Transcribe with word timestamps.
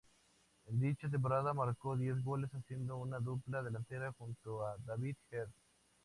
En 0.65 0.79
dicha 0.79 1.07
temporada 1.07 1.53
marcó 1.53 1.95
diez 1.95 2.23
goles, 2.23 2.49
haciendo 2.55 2.97
una 2.97 3.19
dupla 3.19 3.61
delantera 3.61 4.11
junto 4.13 4.65
a 4.65 4.75
David 4.83 5.15
Herd. 5.29 5.51